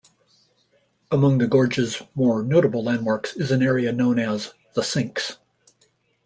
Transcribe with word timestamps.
Among 1.11 1.37
the 1.37 1.45
gorge's 1.45 2.01
more 2.15 2.41
notable 2.41 2.83
landmarks 2.83 3.35
is 3.35 3.51
an 3.51 3.61
area 3.61 3.91
known 3.91 4.17
as 4.17 4.51
The 4.73 4.81
Sinks. 4.81 5.37